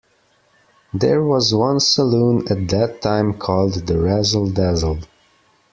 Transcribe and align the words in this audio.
There 0.95 1.21
was 1.23 1.53
one 1.53 1.79
saloon 1.79 2.47
at 2.49 2.69
that 2.69 3.03
time 3.03 3.35
called 3.35 3.85
"The 3.85 3.99
Razzle 3.99 4.49
Dazzle". 4.49 5.01